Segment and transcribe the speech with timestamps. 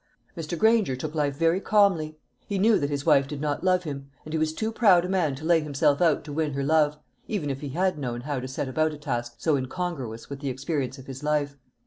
[0.35, 0.57] Mr.
[0.57, 2.17] Granger took life very calmly.
[2.47, 5.07] He knew that his wife did not love him; and he was too proud a
[5.07, 8.39] man to lay himself out to win her love, even if he had known how
[8.39, 11.55] to set about a task so incongruous with the experience of his life.